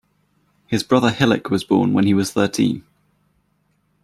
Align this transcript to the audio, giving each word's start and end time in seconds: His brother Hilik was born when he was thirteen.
His 0.65 0.81
brother 0.81 1.11
Hilik 1.11 1.51
was 1.51 1.63
born 1.63 1.93
when 1.93 2.07
he 2.07 2.15
was 2.15 2.31
thirteen. 2.33 2.83